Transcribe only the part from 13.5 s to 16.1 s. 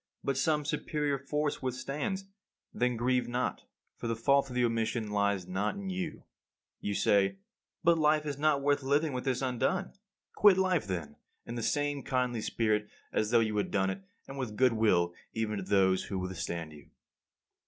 had done it, and with goodwill even to those